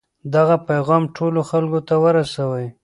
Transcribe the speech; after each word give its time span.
دغه 0.35 0.55
پیغام 0.67 1.03
ټولو 1.15 1.39
خلکو 1.49 1.79
ته 1.87 1.95
ورسوئ. 2.03 2.67